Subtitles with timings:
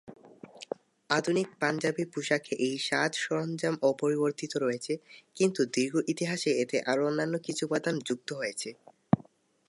[1.09, 4.93] আধুনিক পাঞ্জাবী পোশাকে এই সাজ-সরঞ্জাম অপরিবর্তিত রয়েছে;
[5.37, 8.69] কিন্তু দীর্ঘ ইতিহাসে এতে আরো অন্যান্য কিছু উপাদান যুক্ত হয়েছে।